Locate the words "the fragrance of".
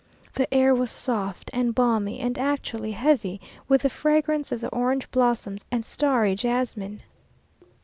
3.83-4.59